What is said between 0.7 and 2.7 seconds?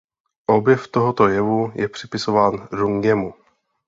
tohoto jevu je připisován